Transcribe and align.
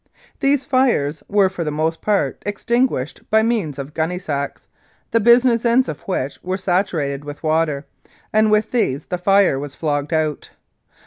These 0.39 0.65
fires 0.65 1.21
were 1.27 1.47
for 1.47 1.63
the 1.63 1.69
most 1.69 2.01
part 2.01 2.41
extinguished 2.43 3.21
by 3.29 3.43
means 3.43 3.77
of 3.77 3.93
gunny 3.93 4.17
sacks, 4.17 4.67
the 5.11 5.19
business 5.19 5.63
ends 5.63 5.87
of 5.87 6.01
which 6.07 6.41
were 6.41 6.57
saturated 6.57 7.23
with 7.23 7.43
water, 7.43 7.85
and 8.33 8.49
with 8.49 8.71
these 8.71 9.05
the 9.05 9.19
fire 9.19 9.59
was 9.59 9.75
flogged 9.75 10.11
out. 10.11 10.49